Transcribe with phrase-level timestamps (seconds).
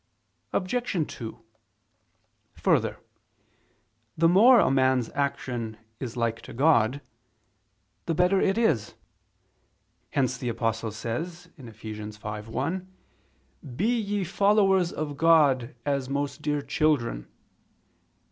[0.51, 1.13] Obj.
[1.17, 1.39] 2:
[2.55, 2.97] Further,
[4.17, 7.01] the more a man's action is like to God,
[8.07, 8.95] the better it is:
[10.09, 11.83] hence the Apostle says (Eph.
[11.83, 12.87] 5:1):
[13.75, 17.27] "Be ye followers of God, as most dear children."